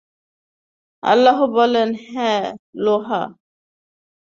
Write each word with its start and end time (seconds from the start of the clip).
আল্লাহ 1.03 1.37
বললেন, 1.47 1.89
হ্যাঁ, 2.07 2.43
লোহা। 2.75 3.21